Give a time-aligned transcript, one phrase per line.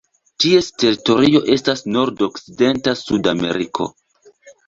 [0.43, 3.91] Ties teritorio estas nordokcidenta Sudameriko.